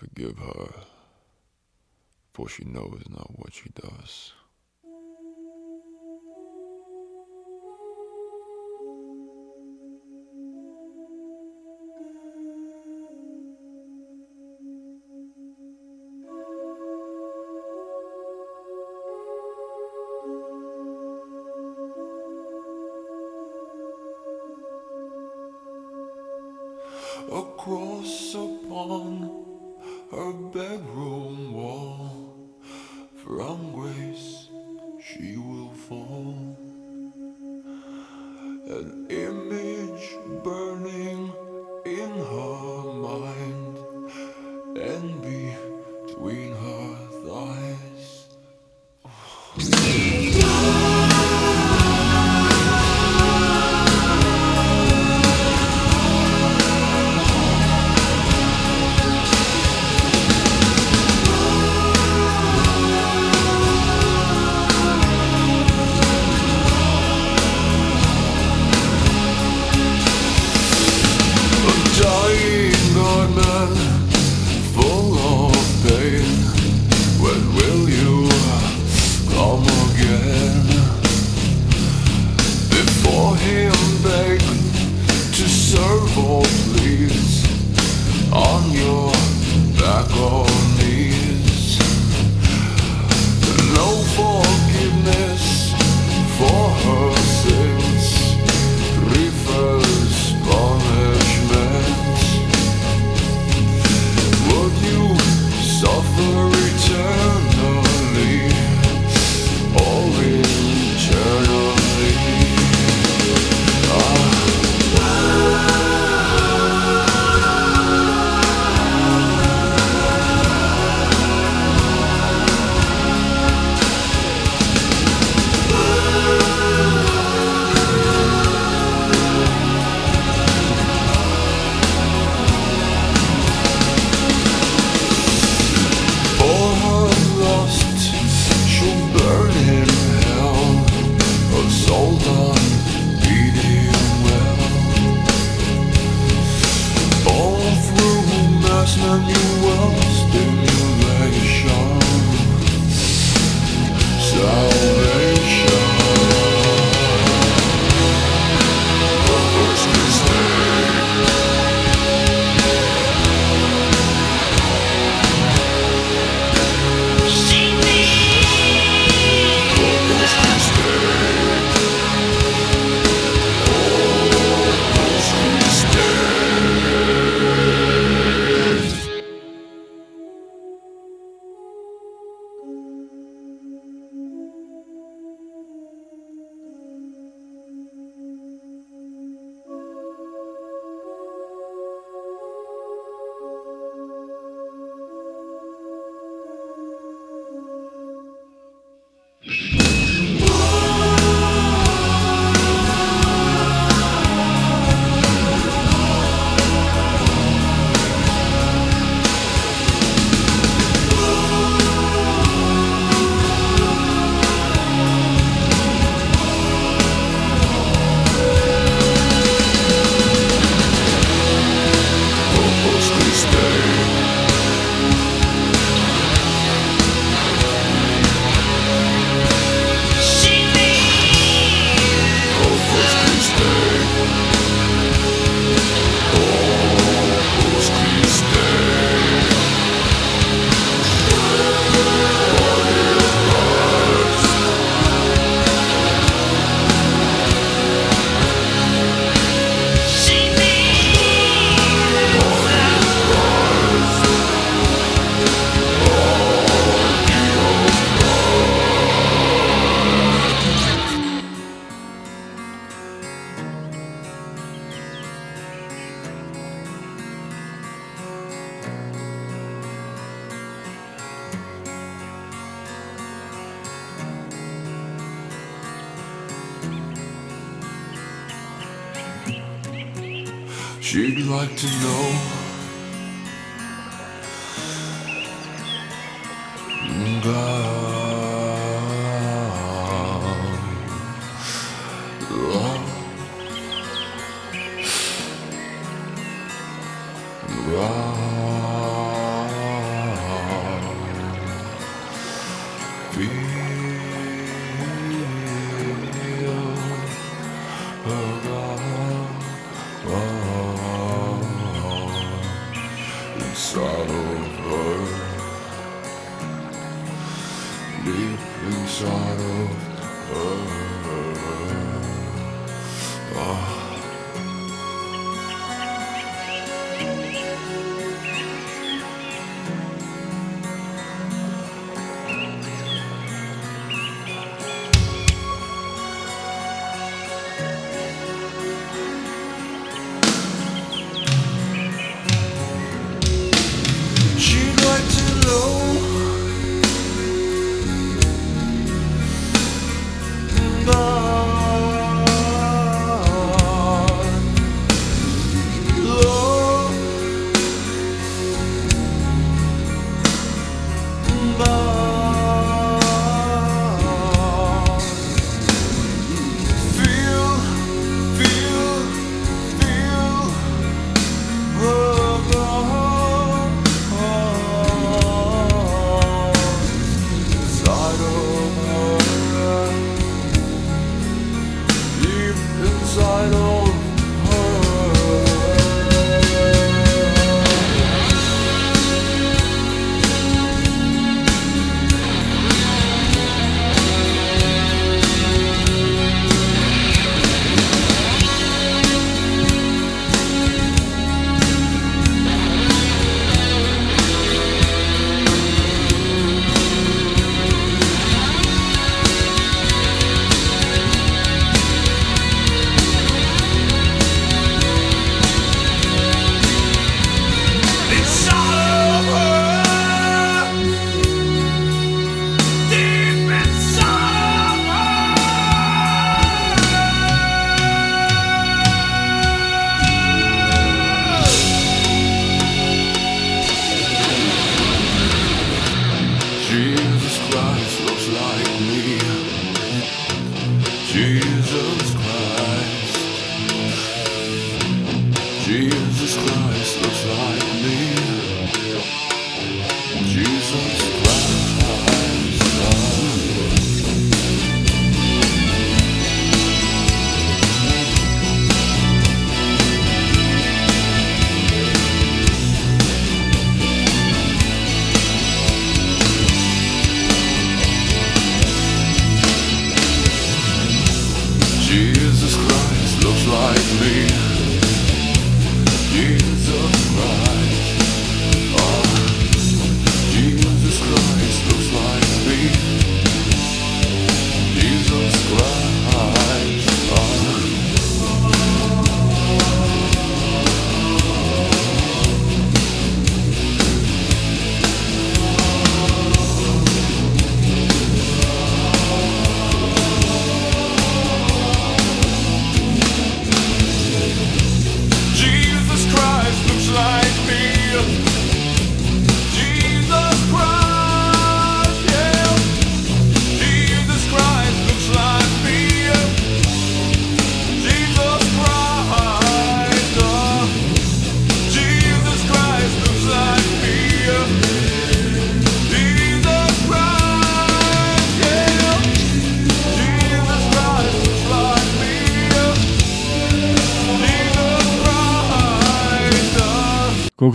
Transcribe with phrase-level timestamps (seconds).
[0.00, 0.72] forgive her,
[2.32, 4.32] for she knows not what she does.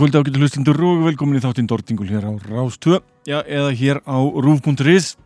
[0.06, 4.22] Kvöldi ágættu hlustundur og velkomin í þáttinn Dortingul hér á Rástvö Já, eða hér á
[4.22, 5.16] rúf.is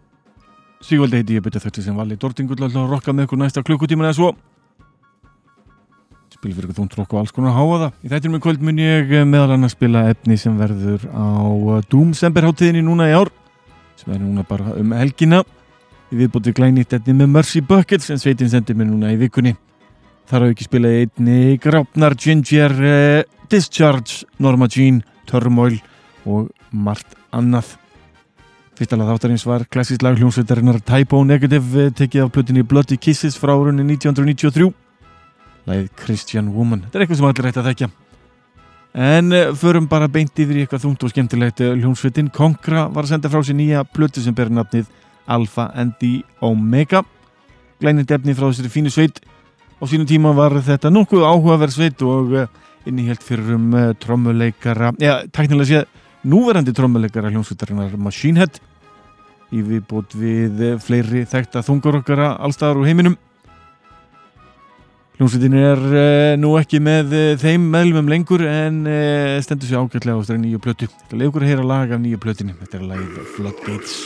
[0.80, 4.16] Sigvaldi heiti ég betið þetta sem vali Dortingul að rokka með ykkur næsta klukkutíman eða
[4.16, 4.30] svo.
[6.32, 8.80] Spil fyrir ykkur þúnt rokk og alls konar háa það Í þættinum í kvöld mun
[8.80, 13.28] ég eh, meðal annars spila efni sem verður á eh, Doomsemberháttíðinni núna í ár
[14.00, 15.44] sem er núna bara um helgina.
[16.08, 19.58] Við viðbútið glænýtt efni með Mercy Buckets en sveitin sendir mér núna í vikunni
[20.30, 25.80] Þar hafa ekki spilað einni Grafnar, Ginger, eh, Discharge, Norma Jean, Turmoil
[26.24, 27.72] og margt annað.
[28.78, 33.34] Fyrsta lag þáttarins var klassísk lag hljómsveitarinnar Typo Negative eh, tekið af plötinni Bloody Kisses
[33.36, 34.70] frá árunni 1993.
[35.66, 36.84] Lagið Christian Woman.
[36.86, 37.90] Þetta er eitthvað sem allir ætti að þekja.
[39.10, 42.30] En eh, förum bara beint yfir í eitthvað þungt og skemmtilegt eh, hljómsveitin.
[42.30, 44.86] Konkra var að senda frá sér nýja plötu sem ber nafnið
[45.26, 47.02] Alpha and the Omega.
[47.82, 49.18] Glænit efni frá þessari fínu sveit
[49.80, 52.48] Á sínum tíma var þetta nokkuð áhugaverð sveit og uh,
[52.84, 58.60] innihjalt fyrir um uh, trommuleikara, já, teknilega séð núverandi trommuleikara hljómsveitarinnar Machine Head
[59.50, 63.16] í viðbót við eh, fleiri þekkta þungarokkara allstaðar úr heiminum.
[65.16, 65.82] Hljómsveitin er
[66.38, 68.78] nú ekki með þeim meðlumum lengur en
[69.42, 70.88] stendur sér ágætlega á þessari nýju plötu.
[71.02, 72.56] Þetta leikur að heyra lag af nýju plötinu.
[72.62, 74.00] Þetta er lagið Floodgates.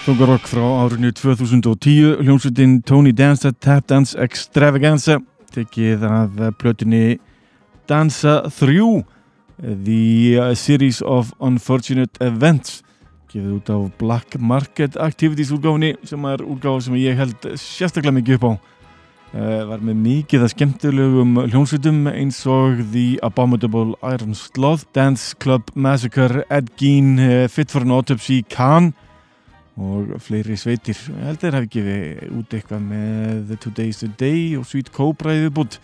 [0.00, 5.18] Þungarokk frá árinu 2010 hljómsveitin Tony Danza Tap Dance Extravaganza
[5.52, 7.18] tekið af plötunni
[7.84, 9.02] Danza 3
[9.60, 12.78] The Series of Unfortunate Events
[13.28, 18.38] gefið út á Black Market Activities útgáfinni sem er útgáf sem ég held sérstaklega mikið
[18.38, 18.52] upp á.
[19.30, 25.68] Uh, var með mikið að skemmtilegum hljómsveitum eins og The Abominable Iron Sloth Dance Club
[25.76, 28.90] Massacre Ed Gein uh, Fit for an Autopsy Khan
[29.78, 30.98] og fleiri sveitir.
[30.98, 35.44] Ég held að það hefði gefið út eitthvað með the Day og Sweet Cobra í
[35.44, 35.78] viðbútt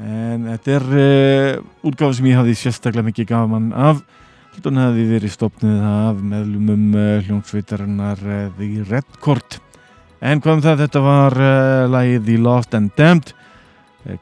[0.00, 4.00] en þetta er uh, útgáð sem ég hafði sérstaklega mikið gaman af.
[4.60, 9.60] Hún hefði verið stopnið af meðlumum uh, hljómsveitarinnar uh, The Red Court.
[10.20, 11.36] En hvað um það þetta var
[11.88, 13.30] lagið The Lost and Damned.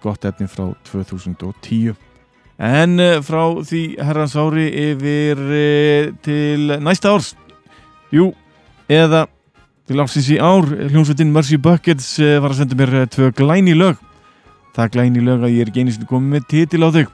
[0.03, 1.97] Gott efni frá 2010
[2.59, 5.43] en frá því herrans ári yfir
[6.27, 7.33] til næsta árs.
[8.15, 8.33] Jú
[8.89, 9.27] eða
[9.89, 13.77] til ásins í ár hljómsveitin Mercy Buckets eh, var að senda mér eh, tvö glæni
[13.77, 14.01] lög.
[14.77, 17.05] Það glæni lög að ég er genið komið með titil á þau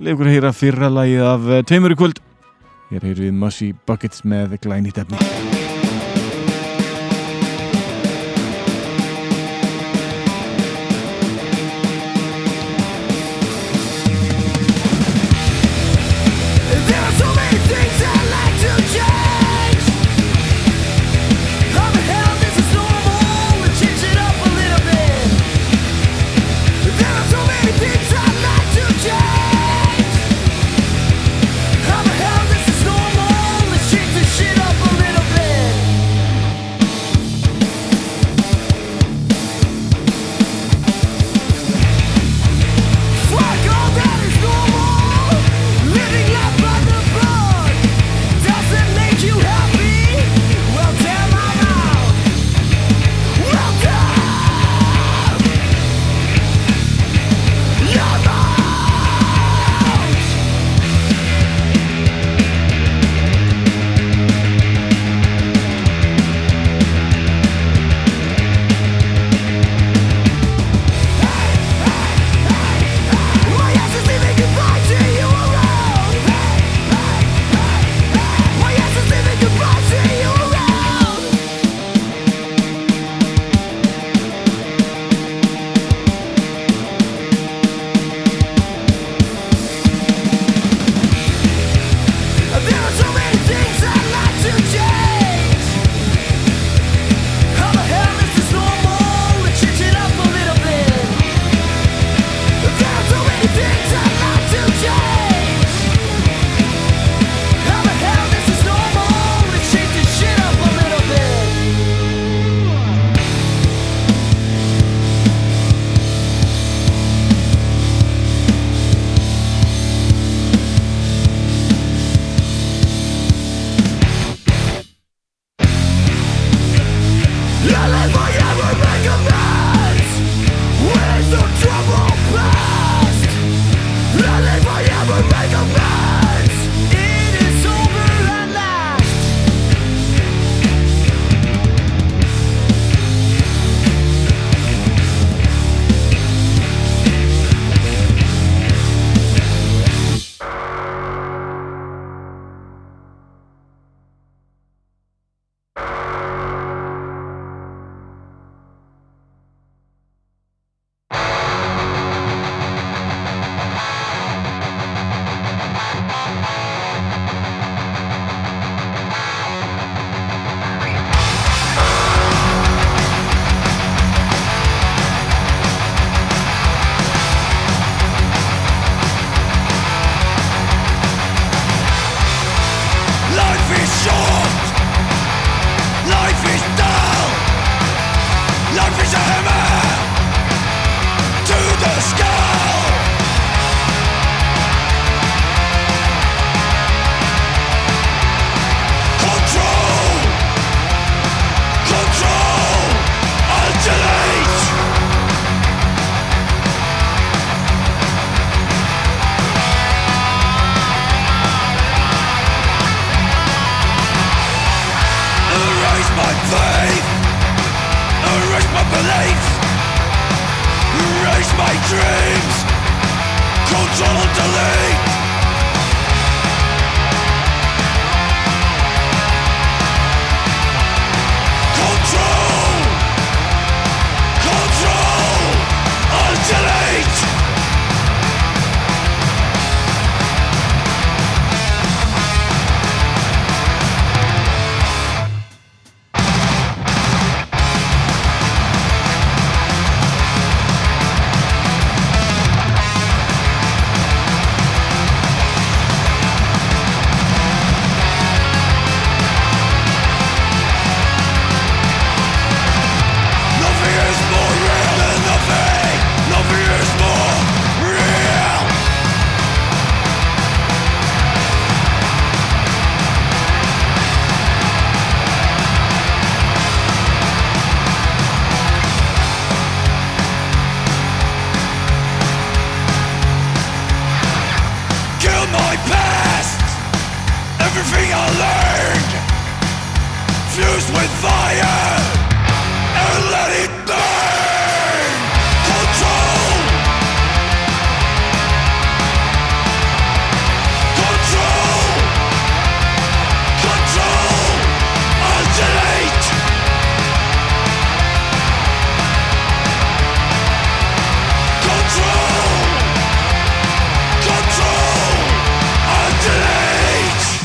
[0.00, 2.22] leikur að heyra fyrra lagið af eh, Taumur í kvöld.
[2.90, 5.59] Ég er heyrið Mercy Buckets með glæni tefni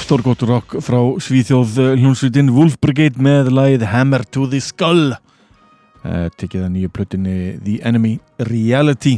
[0.06, 0.16] Alternate.
[0.16, 6.28] Stórgótt rock frá Svíþjóð eh, hljónsveitin Wolf Brigade með lagið Hammer to the Skull uh,
[6.38, 9.16] tekið að nýju plötinni The Enemy Reality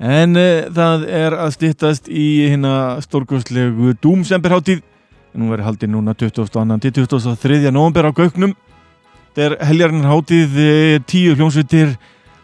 [0.00, 4.80] en uh, það er að styttast í hérna stórgóðslegu Doomsemberháttíð
[5.34, 6.48] hún verið haldið núna 22.
[6.86, 7.60] til 23.
[7.68, 11.98] november á Gauknum þetta er heljarinn hátíð eh, tíu hljónsveitir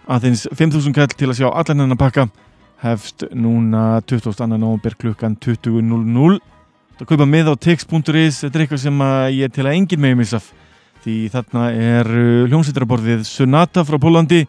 [0.04, 2.28] aðeins 5.000 kall til að sjá allan hennar pakka
[2.84, 4.52] hefst núna 22.
[4.52, 6.57] november klukkan 20.00
[6.98, 10.18] Það kaupa með á text.is, þetta er eitthvað sem að ég til að engin megin
[10.18, 10.46] missa af.
[11.04, 14.40] því þarna er uh, hljómsveitarborðið Sonata frá Pólandi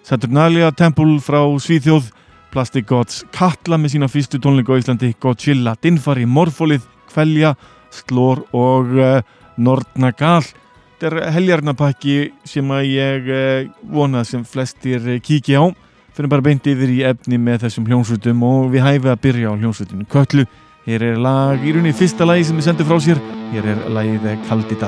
[0.00, 2.06] Saturnalia Temple frá Svíþjóð
[2.48, 7.50] Plastic Gods Katla með sína fyrstu tónleika á Íslandi Godzilla, Dinfari, Morfolið Kvelja,
[7.92, 9.18] Slor og uh,
[9.60, 12.14] Nordnagal Þetta er heljarnapakki
[12.48, 15.68] sem að ég uh, vona sem flestir uh, kíkja á.
[16.16, 19.58] Fyrir bara beint yfir í efni með þessum hljómsveitum og við hæfum að byrja á
[19.60, 20.46] hljómsveitinu Köllu
[20.88, 23.20] Hér er lag í rauninni fyrsta lagi sem ég sendi frá sér.
[23.52, 24.80] Hér er lagið Kaldi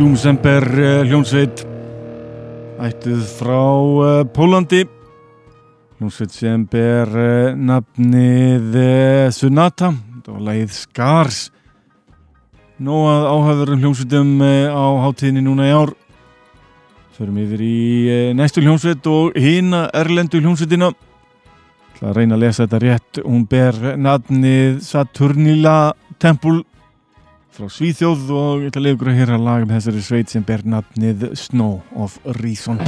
[0.00, 1.60] Doomsember uh, hljónsveit
[2.80, 4.78] ættuð frá uh, Pólandi
[5.98, 8.78] hljónsveit sem ber uh, nafnið
[9.36, 9.90] Sunata
[10.24, 11.42] og lagið Skars
[12.80, 15.92] Nó að áhafðurum hljónsveitum uh, á hátíðinni núna í ár.
[17.18, 17.76] Förum yfir í
[18.40, 20.94] næstu hljónsveit og hina erlendu hljónsveitina
[22.00, 23.24] Það að reyna að lesa þetta rétt.
[23.28, 25.78] Hún ber nafnið Saturnila
[26.16, 26.64] Temple
[27.60, 30.46] frá Svíþjóð og ég ætla að leiða ykkur að hýra lag með þessari sveit sem
[30.48, 32.80] ber nafnið Snow of Reason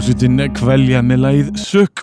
[0.00, 2.00] Hljómsveitin Kvelja með lagið Sök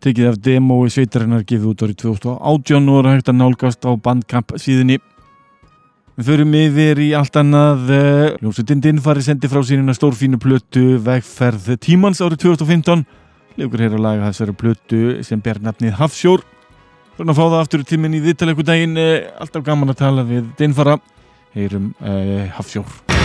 [0.00, 4.54] tekið af demói sveitarinnar gefið út árið 2018 og er hægt að nálgast á bandkamp
[4.56, 4.96] síðunni.
[6.16, 11.74] Við förum yfir í allt annað eh, Hljómsveitin Dinfari sendi frá sínuna stórfínu plötu vegferð
[11.84, 13.04] tímans árið 2015
[13.60, 16.48] Legur hér að laga þessari plötu sem ber nafnið Hafsjór.
[17.18, 20.48] Svona að fá það aftur í tíminn í viðtaleku daginn alltaf gaman að tala við
[20.56, 20.96] Dinfara
[21.52, 23.19] heyrum uh, Hafsjór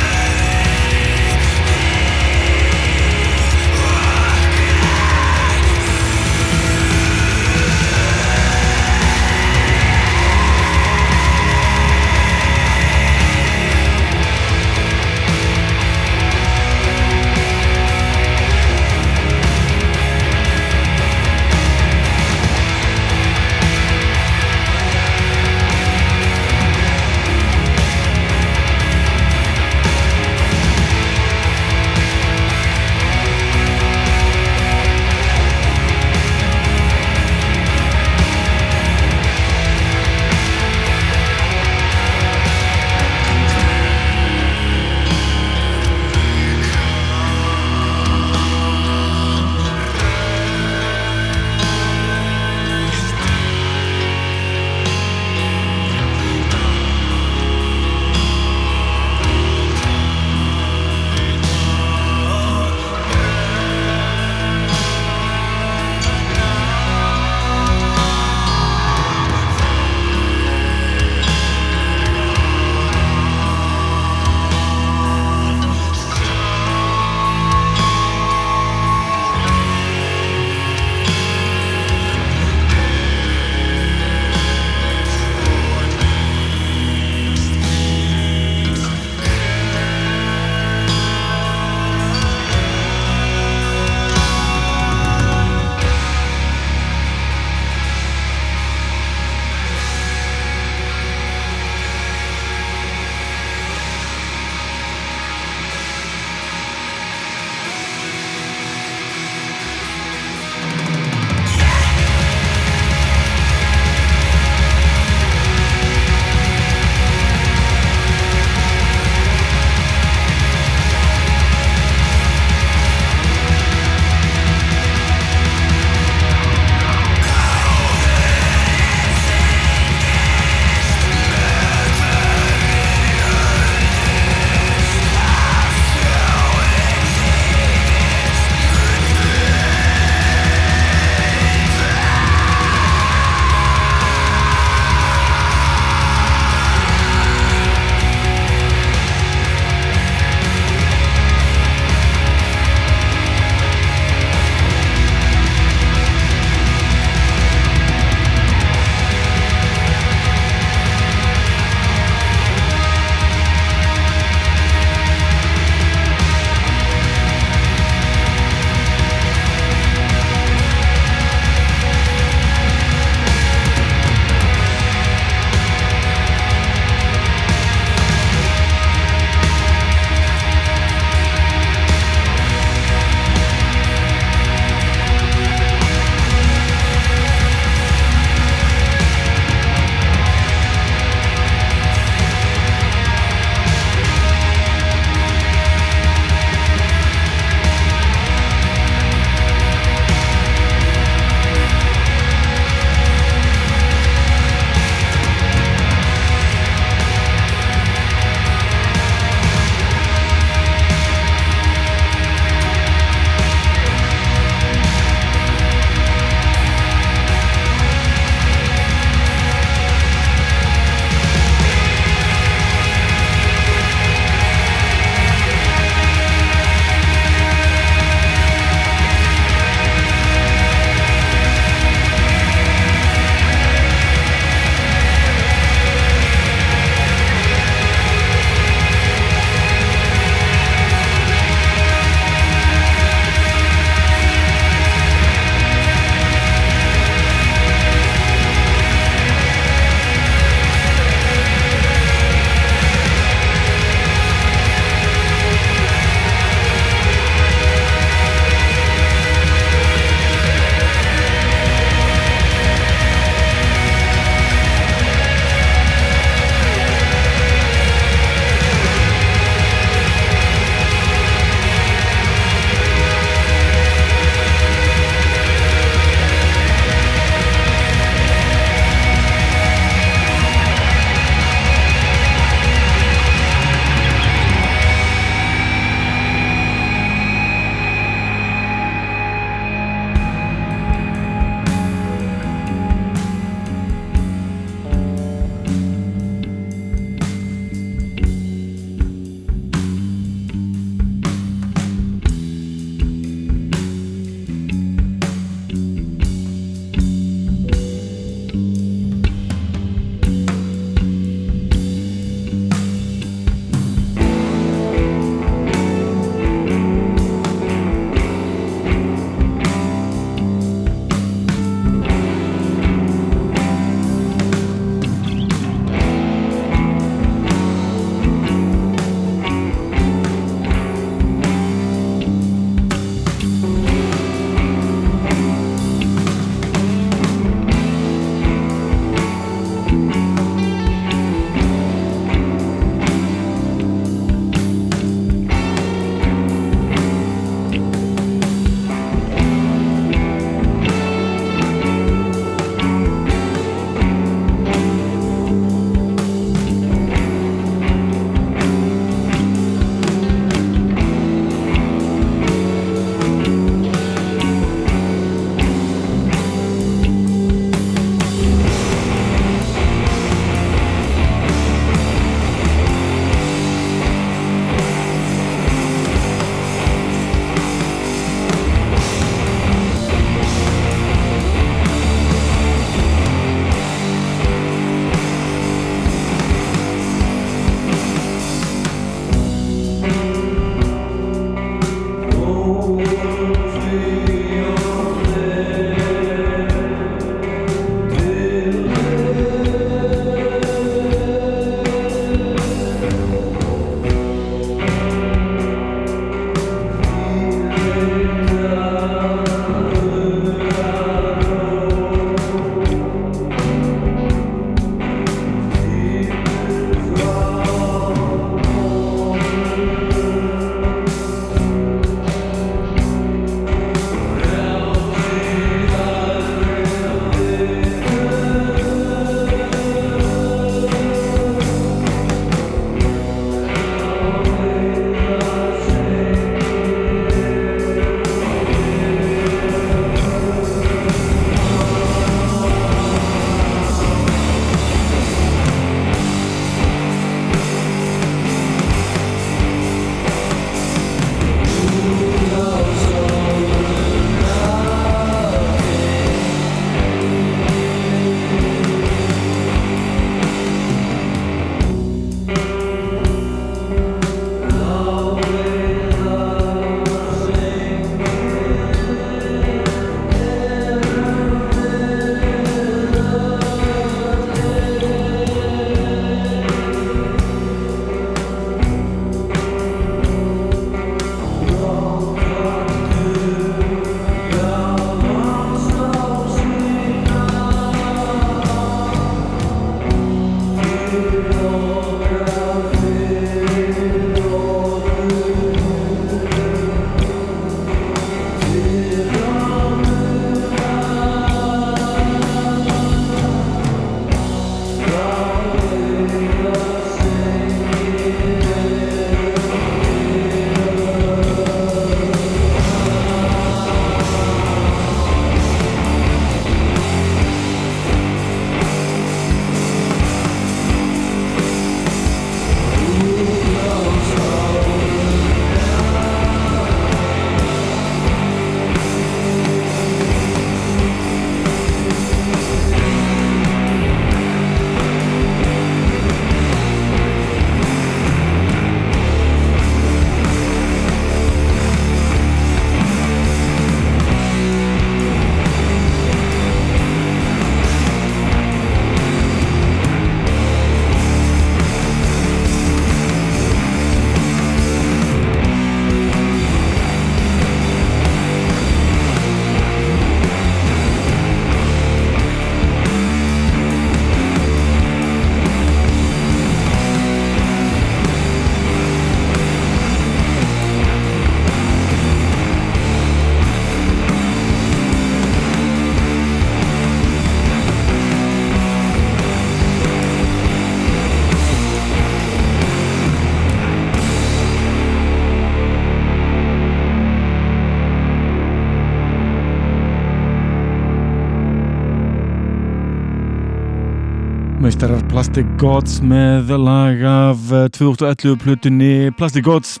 [594.82, 600.00] Meistarar Plastic Gods með lag af eh, 2011 plutunni Plastic Gods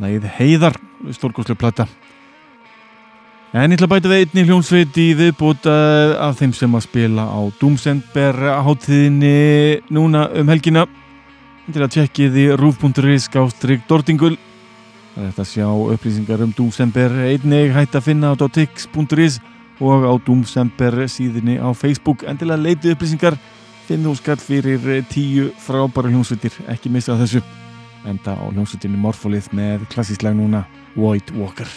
[0.00, 0.78] lagið Heiðar,
[1.12, 1.86] stórgóðslega plata.
[3.52, 6.84] En ég ætla að bæta við einni hljónsveit í viðbútt uh, af þeim sem að
[6.86, 10.88] spila á Doomsender háttíðinni núna um helgina.
[11.68, 14.38] Til að tjekkið í rúf.is gástrygg Dortingul.
[15.12, 19.42] Það er þetta að sjá upplýsingar um Doomsender einnig hægt að finna á tix.is
[19.82, 22.24] og á Doomsender síðinni á Facebook.
[22.24, 23.51] Endilega leitið upplýsingar finn þú
[24.16, 27.42] skall fyrir tíu frábæra hljónsveitir ekki missa þessu.
[28.08, 30.64] Enda á hljónsveitinni Morfolið með klassíslega núna
[30.96, 31.68] Void Walker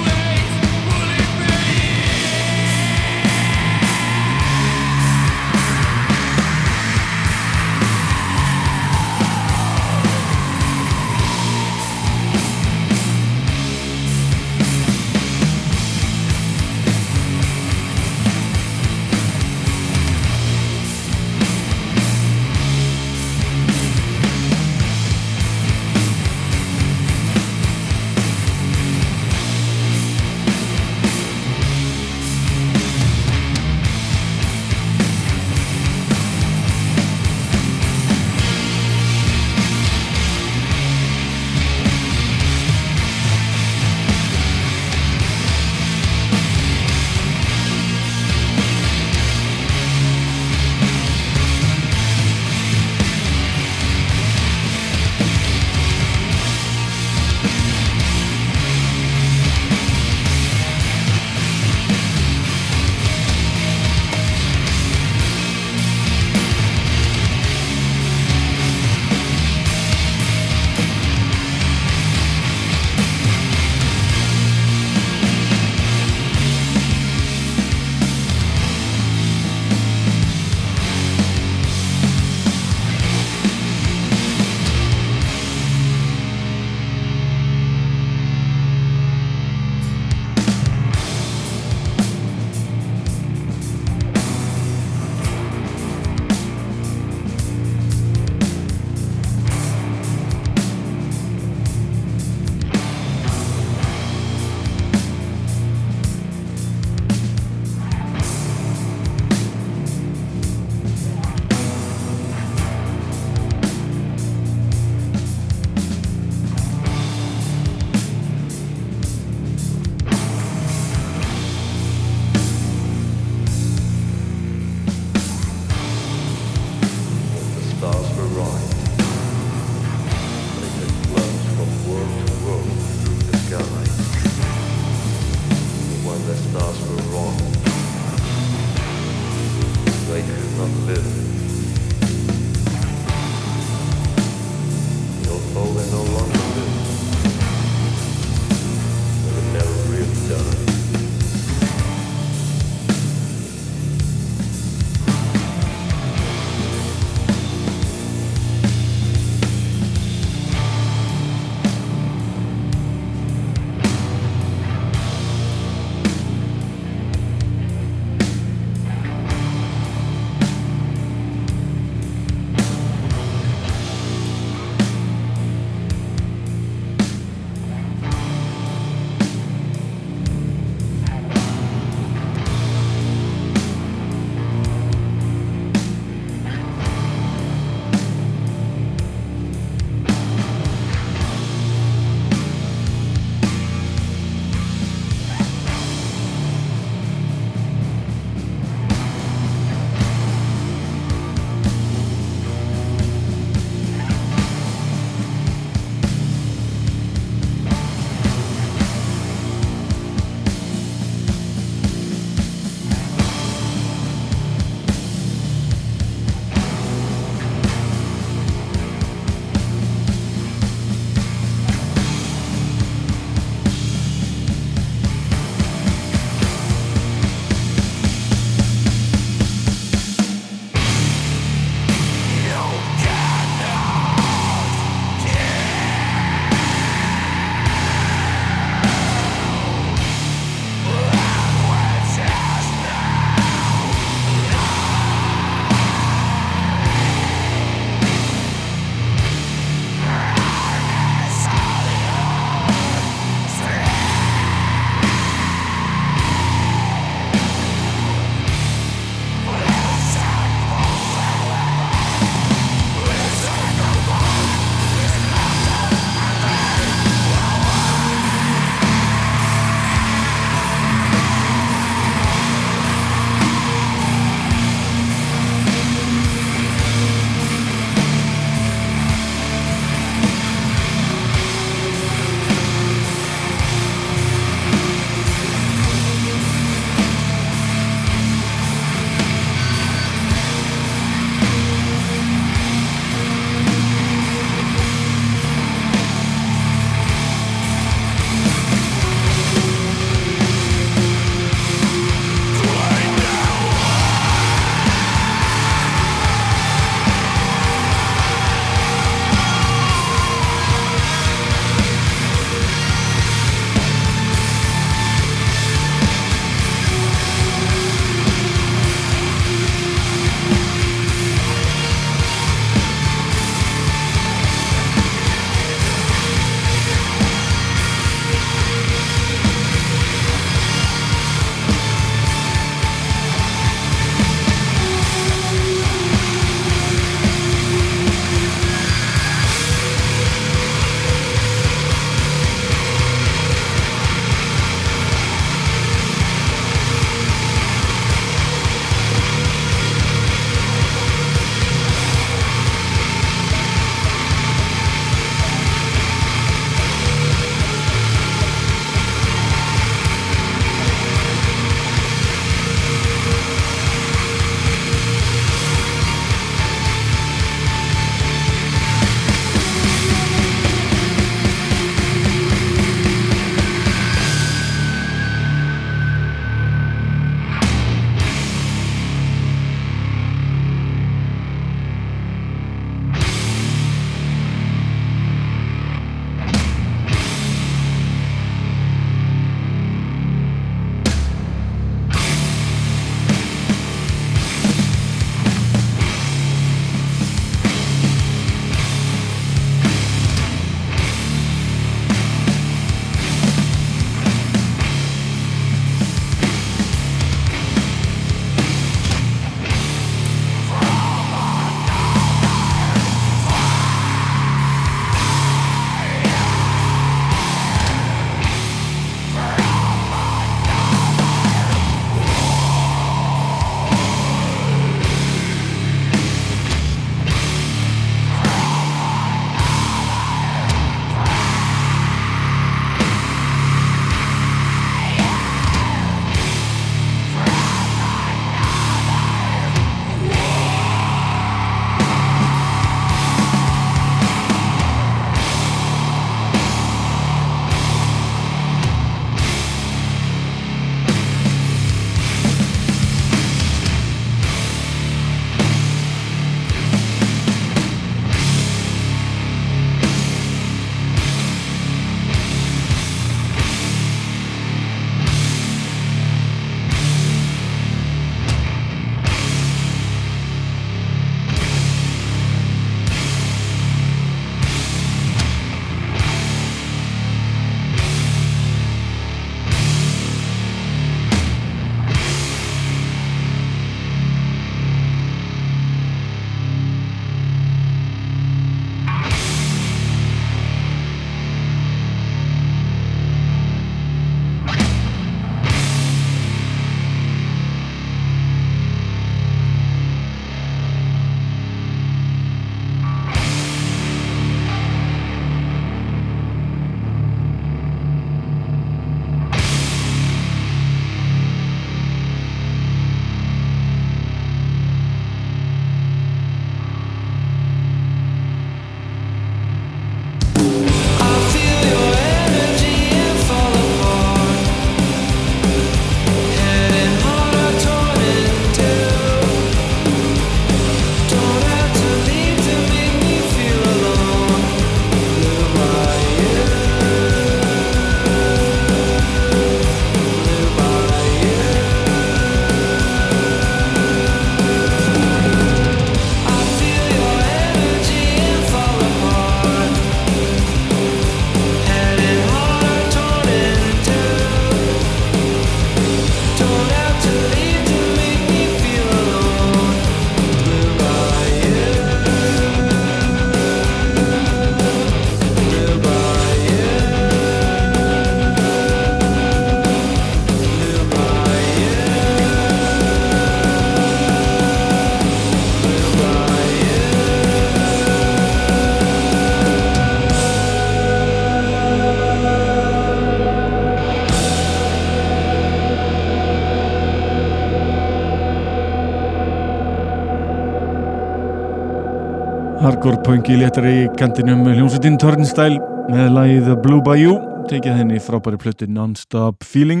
[592.98, 595.78] hardcore punki léttari í kantinum hljómsveitin Turnstyle
[596.10, 597.36] með lagið Blue Bayou
[597.70, 600.00] tekið henni frábæri plötu Non-Stop Feeling.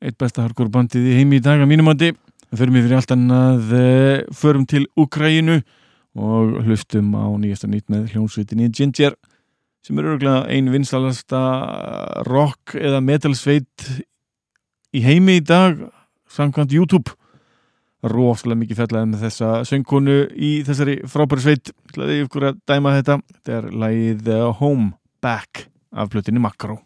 [0.00, 2.08] Eitt besta hardcore bandið í heimi í dag að mínum andi
[2.56, 5.58] fyrir mig fyrir allt annað eh, förum til Ukraínu
[6.16, 9.18] og hlustum á nýjasta nýtt með hljómsveitinni Ginger
[9.84, 11.44] sem eru örgulega ein vinsalasta
[12.30, 13.90] rock eða metal sveit
[14.96, 15.84] í heimi í dag
[16.32, 17.12] samkvæmt YouTube
[18.02, 21.72] rosalega mikið fjallaði með þessa söngkonu í þessari frábæri sveit.
[21.90, 23.18] Ætlaði ykkur að dæma þetta.
[23.34, 26.80] Þetta er lagið Home Back af plötinni Makaró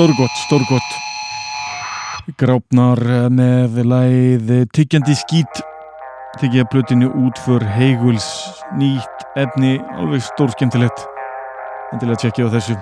[0.00, 0.90] Stórgott, stórgott.
[2.40, 5.60] Grápnar eh, með læð Tyggjandi skít.
[6.40, 8.24] Tyggja plötinu út för Heiguls
[8.80, 11.04] nýtt efni alveg stórskemmtilegt.
[11.92, 12.78] Endilega tjekkja á þessu.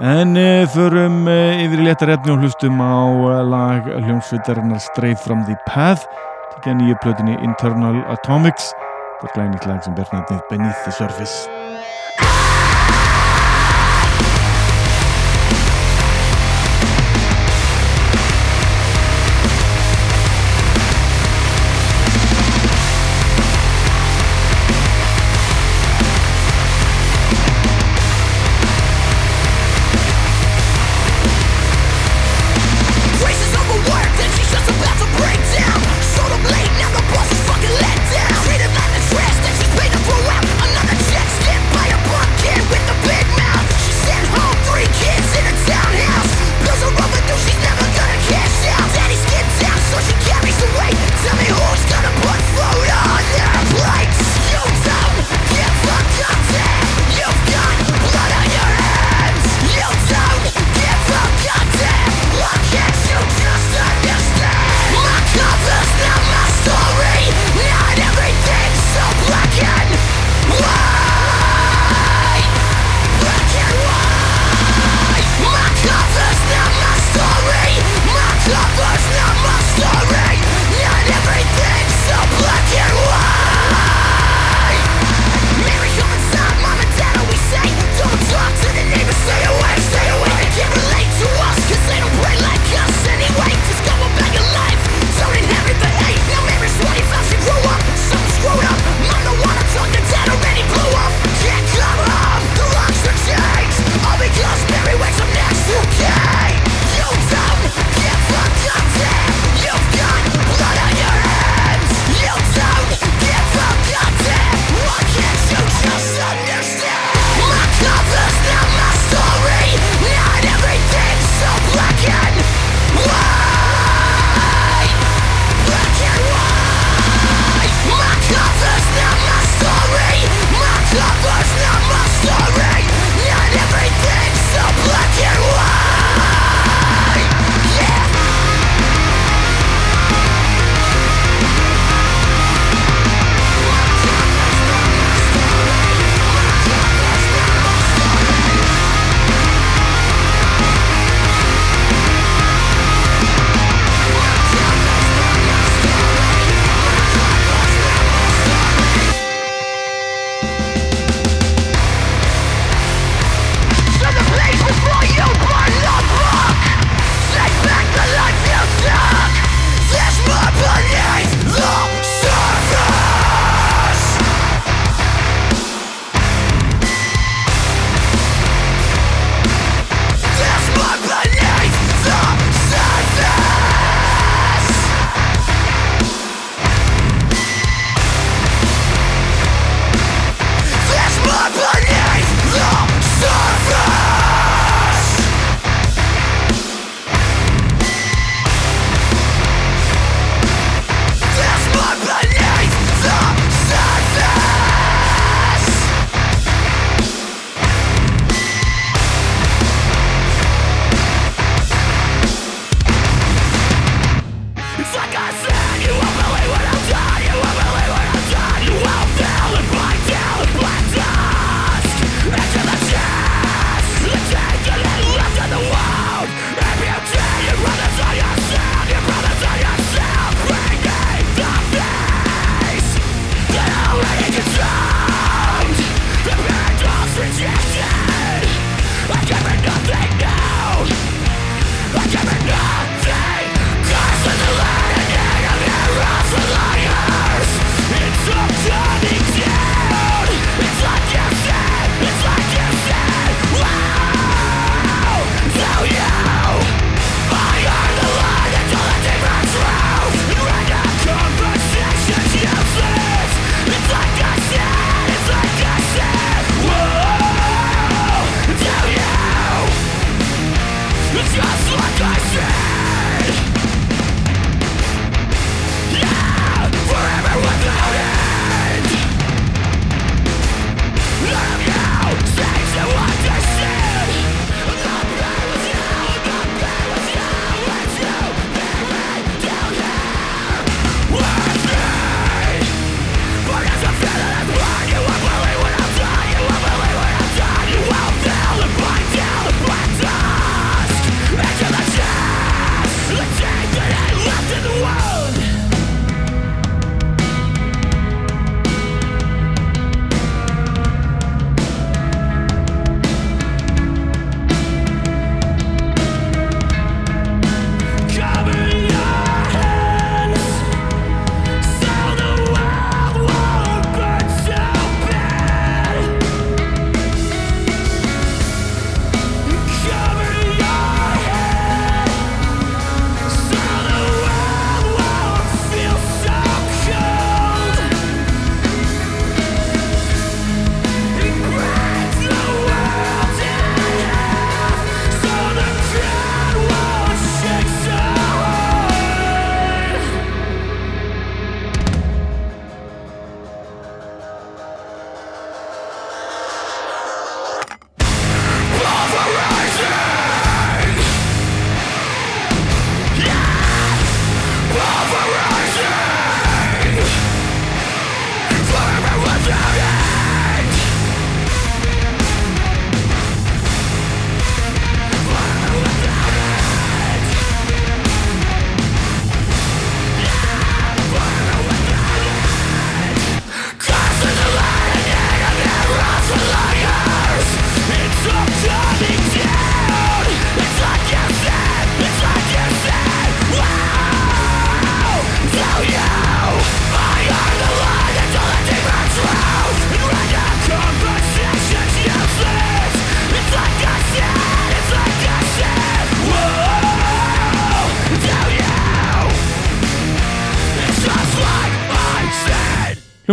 [0.00, 5.20] En uh, förum uh, yfir í léttar efni og hlustum á uh, lag hljómsveitarinnar Straight
[5.20, 6.08] from the Path.
[6.54, 8.72] Tyggja nýju plötinu Internal Atomics.
[9.20, 11.63] Þetta er glænýtt lag sem ber nafnið Beneath the Surface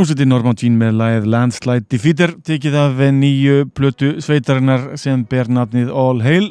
[0.02, 5.92] Hljómsveitin Norman Jean með lagið Landslide Defeater tekið af nýju plötu sveitarinnar sem ber nafnið
[5.94, 6.48] All Hail.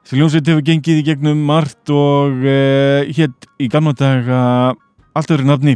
[0.00, 4.38] Þessi hljómsveit hefur gengið í gegnum margt og uh, hétt í gamla daga
[5.12, 5.74] allt öðru nafni.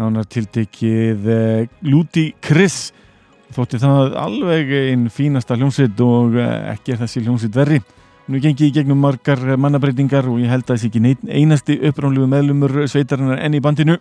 [0.00, 2.88] Nánar tiltekið uh, Lúti Chris.
[3.54, 7.78] Þótti það alveg einn fínasta hljómsveit og uh, ekki er þessi hljómsveit verri.
[8.24, 12.80] Hefur gengið í gegnum margar mannabreitingar og ég held að þessi ekki einasti uppránlegu meðlumur
[12.90, 14.00] sveitarinnar enn í bandinu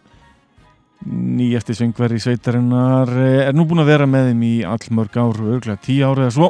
[1.06, 6.08] nýjasti söngveri sveitarinnar er nú búin að vera með þeim í allmörg ár, örglega tíu
[6.08, 6.50] ára eða svo.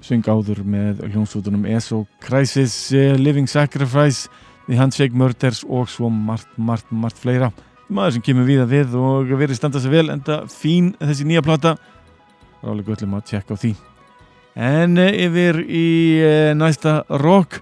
[0.00, 2.76] Söng áður með hljómsvöldunum ESO Crisis,
[3.20, 4.30] Living Sacrifice
[4.70, 7.50] The Handshake Murders og svo margt, margt, margt fleira.
[7.90, 11.42] Maður sem kemur við að við og verið standa sig vel enda fín þessi nýja
[11.42, 11.74] plata.
[12.62, 13.72] Rálega öllum að tjekka á því.
[14.54, 15.88] En yfir í
[16.54, 17.58] næsta rock.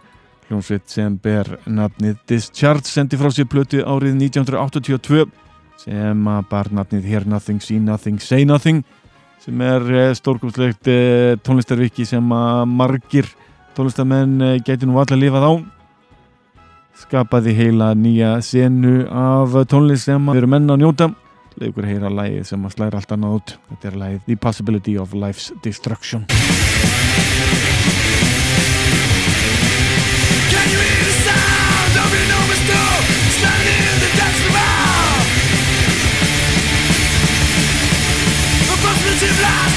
[0.49, 5.27] Hljómsveit sem ber nafnið Discharge sendi frá sér plötu árið 1982
[5.79, 8.83] sem að bar nafnið Hear Nothing, See Nothing, Say Nothing
[9.43, 10.89] sem er stórkumslegt
[11.47, 13.29] tónlistarviki sem að margir
[13.79, 15.53] tónlistamenn gæti nú allar lifað á.
[16.99, 21.11] Skapaði heila nýja senu af tónlist sem við erum menna að njóta.
[21.59, 23.55] Leikur heyra lægi sem að slæra allt annað út.
[23.71, 26.27] Þetta er lægið The Possibility of Life's Destruction.
[30.53, 32.99] Can you hear the sound of enormous door
[33.39, 33.78] slamming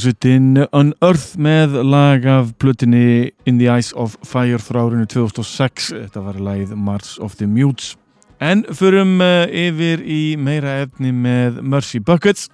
[0.00, 6.22] hljómsveitin Unearth með lag af plötinni In the Eyes of Fire frá árinu 2006 þetta
[6.24, 7.98] var lagið Mars of the Mutes.
[8.40, 12.48] En förum eh, yfir í meira efni með Mercy Buckets.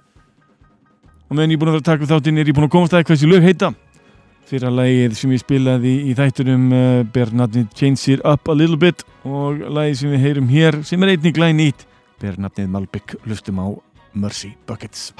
[1.29, 2.97] Og meðan ég er búin að vera að taka þáttinn er ég búin að komast
[2.97, 3.71] aðeins hversi lög heita.
[4.47, 8.81] Fyrra lagið sem ég spilaði í þættunum eh, ber nafnið Change It Up a Little
[8.81, 9.05] Bit.
[9.23, 11.87] Og lagið sem við heyrum hér sem er einnig glæð nýtt
[12.19, 13.15] ber nafnið Malbec.
[13.23, 13.67] Lustum á
[14.17, 15.13] Mercy Buckets.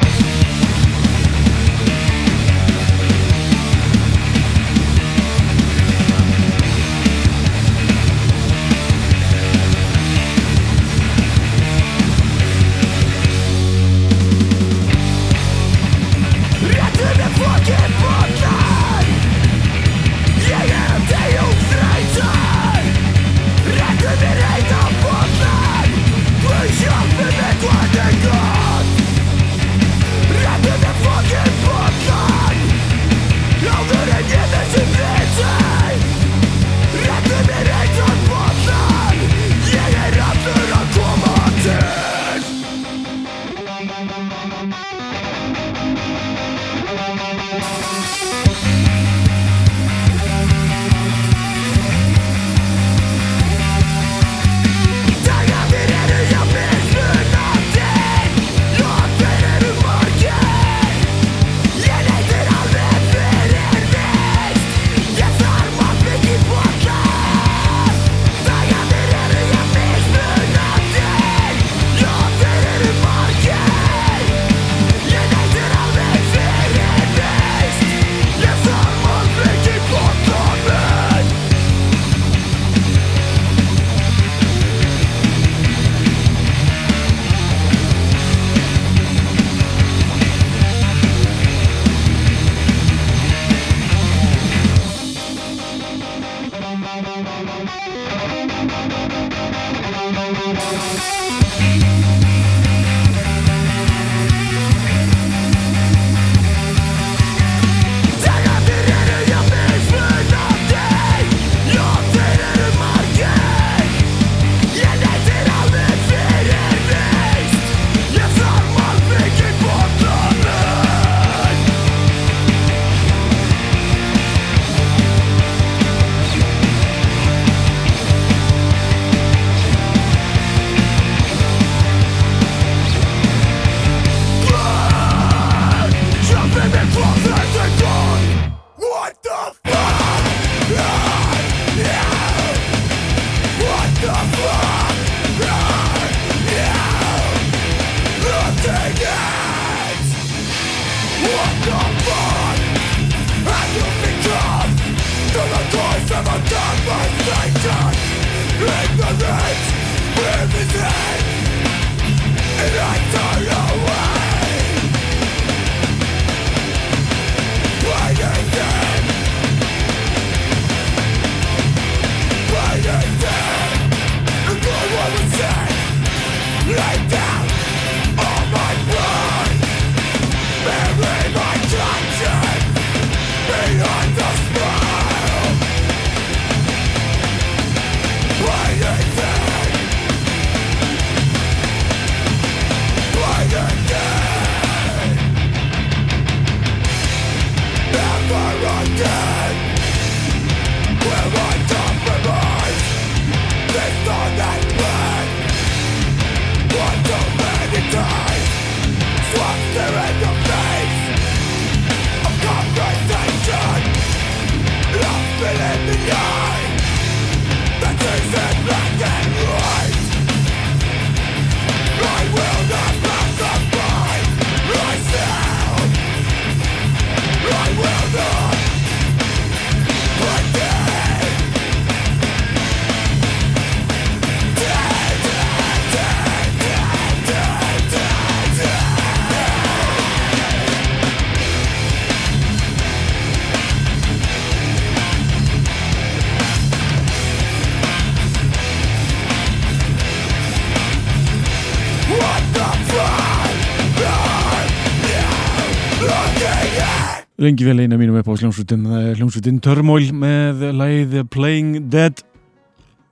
[257.47, 258.81] lengi vel eina mínum upp á hljómsveitin
[259.15, 262.19] hljómsveitin Turmoil með læð Playing Dead.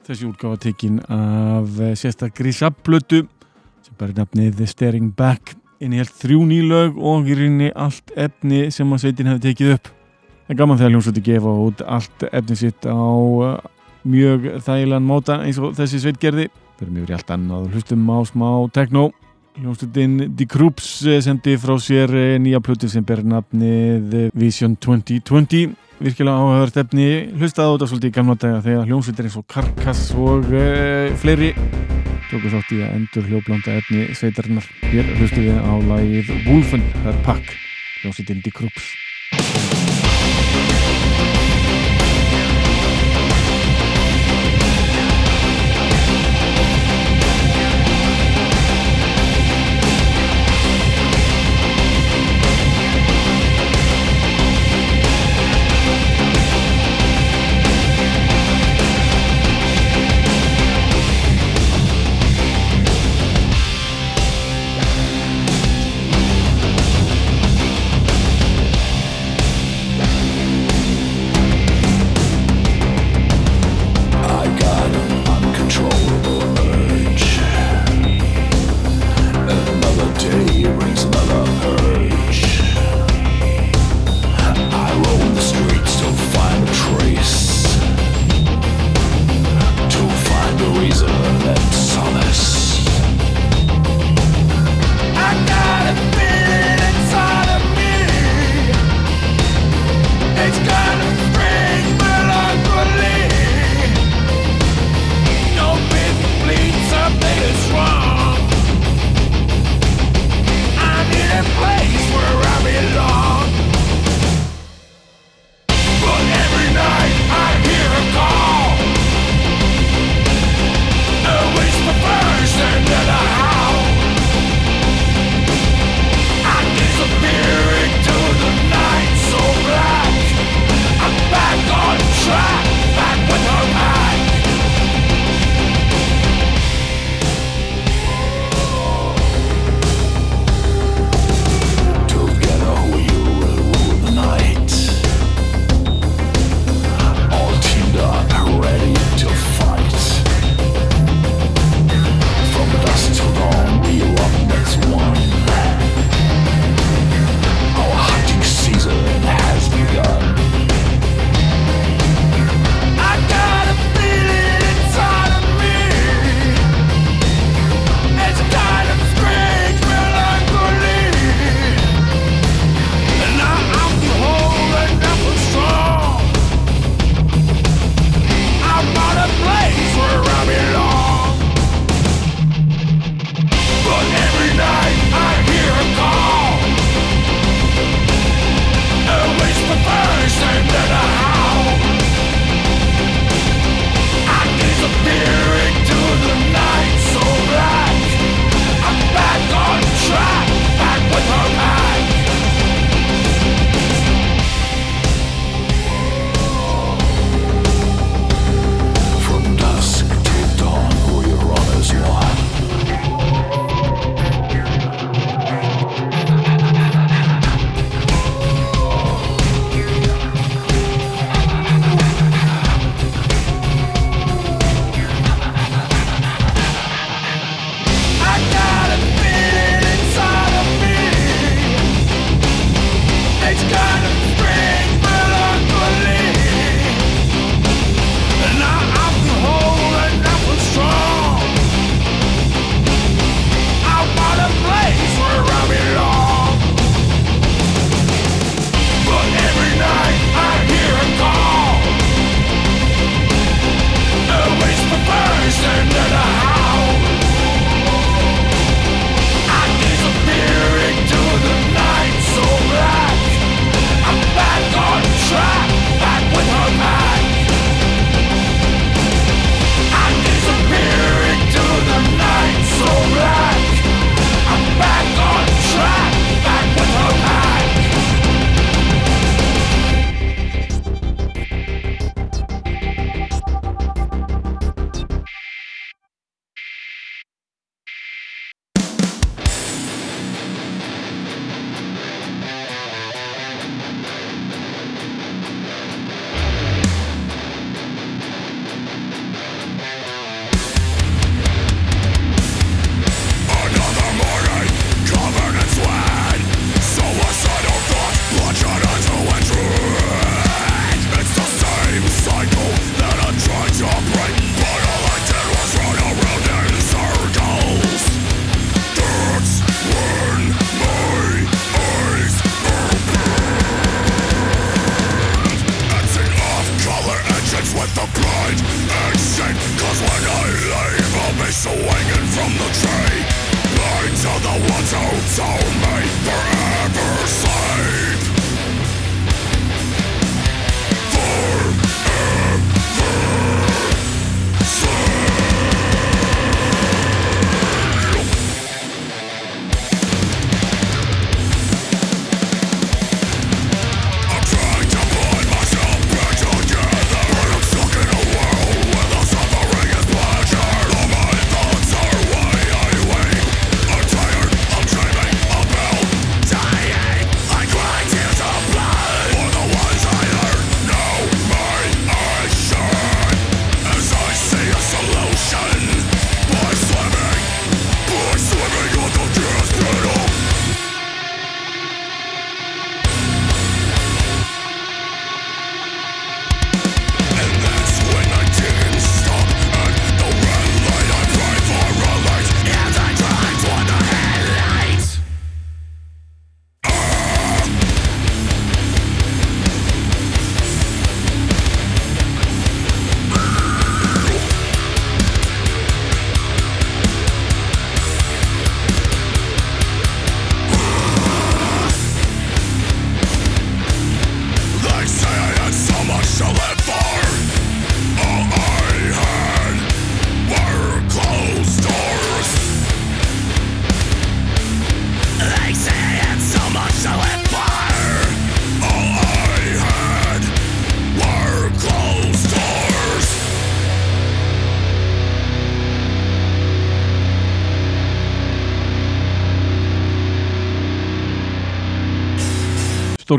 [0.04, 3.22] Þessi útgáfa tekinn af eh, sérstakri sapplötu
[3.86, 5.54] sem bæri nafnið The Staring Back.
[5.80, 9.74] Inn í helt þrjú nýlaug og í rinni allt efni sem að sveitin hefði tekið
[9.78, 9.92] upp.
[10.50, 13.08] En gaman þegar hljómsveitin gefa út allt efni sitt á
[13.48, 13.60] eh,
[14.04, 16.50] mjög þægilegan móta eins og þessi sveit gerði.
[16.76, 19.14] Fyrir mjög í allt annað hlustum á smá tekno
[19.56, 24.76] Hljómsveitin The Kroops eh, sendi frá sér eh, nýja plötu sem ber nafnið eh, Vision
[24.76, 25.72] 2020
[26.04, 27.08] virkilega áhugavert efni
[27.40, 31.54] hlustaði á þetta svolítið í gamla daga þegar hljómsveitir eins og Karkass og uh, fleiri
[32.28, 34.68] tóku þátt í að endur hljóblanda efni sveitarinnar.
[34.92, 37.56] Hér hlustu við á lagið Wolfen Her Pack.
[38.04, 38.92] Hljómsveitin The Kroops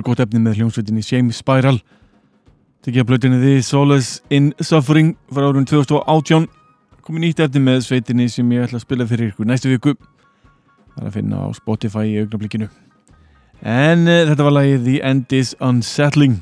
[0.06, 1.80] stórgótt efni með hljómsveitinni Shame Spiral.
[2.86, 6.46] Tekið að blötinni The Solace in Suffering frá árun 2018
[7.02, 9.96] komið nýtt efni með sveitinni sem ég ætla að spila fyrir ykkur næstu viku.
[10.94, 12.68] Það er að finna á Spotify í augnablikinu.
[13.66, 16.38] En uh, þetta var lagið The End is Unsettling.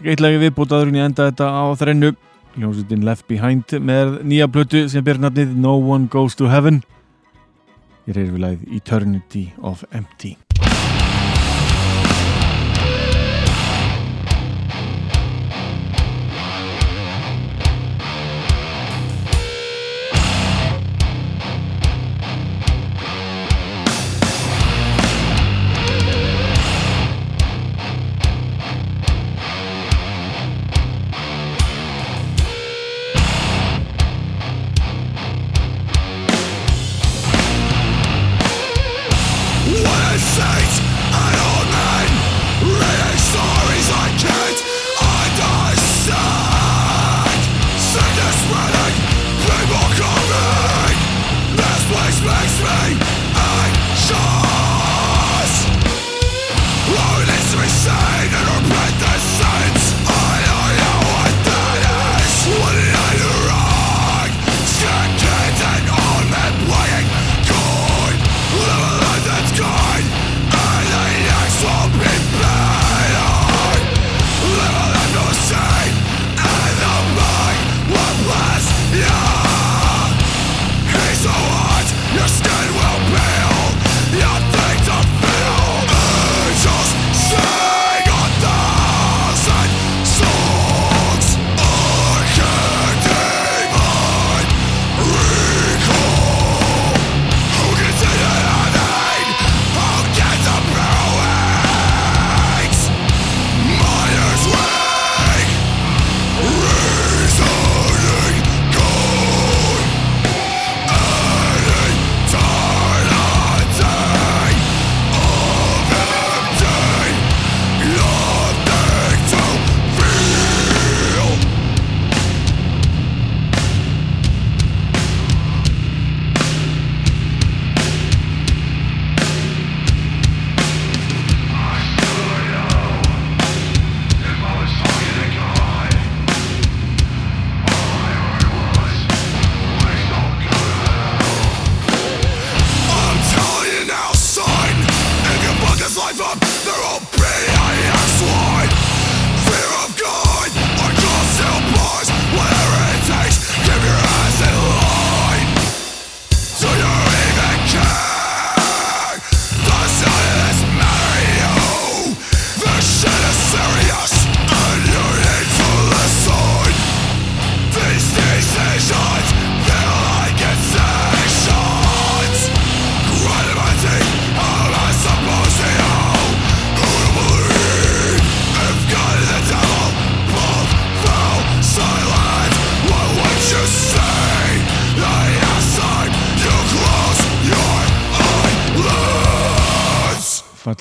[0.00, 2.14] Er eitt lagi viðbútaðurinn ég enda þetta á þrennu.
[2.56, 6.80] Hljómsveitin Left Behind með nýja blötu sem ber nafnið No One Goes to Heaven.
[8.08, 10.34] Ég reyður við lagið Eternity of Empty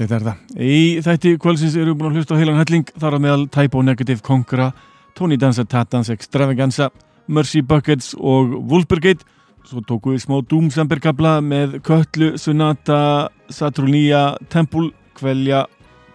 [0.01, 0.37] fallegt er það.
[0.57, 4.21] Í þætti kvölsins eru búin að hlusta á heilan helling þar að meðal Typo Negative
[4.25, 4.71] Conquera,
[5.15, 6.89] Tony Danza Tatans Extravaganza,
[7.27, 9.25] Mercy Buckets og Wolfbergate.
[9.67, 15.67] Svo tóku við smá Doomsambergabla með Köllu, Sonata, Saturnia, Temple, Kvelja,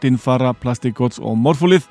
[0.03, 1.87] Dinfara, Plastic Gods og Morpholith.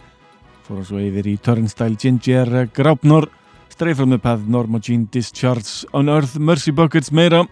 [0.65, 3.29] Fóra svo yfir í Turnstile, Ginger, Graupnor,
[3.71, 7.45] Streifra með Path, Norma Jean, Discharge, Unearth, Mercy Buckets meira,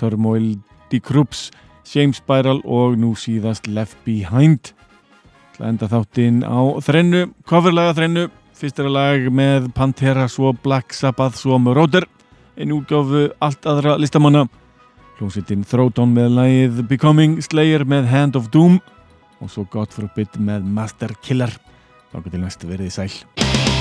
[0.00, 0.54] Turmoil,
[0.92, 1.50] Decrups,
[1.84, 4.72] Shame Spiral og nú síðast Left Behind.
[5.54, 8.24] Það enda þáttinn á þrennu, coverlaga þrennu,
[8.58, 12.08] fyrstir lag með Pantera, svo Black Sabbath, svo Moroder,
[12.58, 14.48] einn útgáfu allt aðra listamanna.
[15.18, 18.80] Hljómsveitin Throwdown með lagið Becoming, Slayer með Hand of Doom
[19.38, 21.54] og svo God Forbid með Master Killer.
[22.10, 23.73] Þá til næstu verið sæl.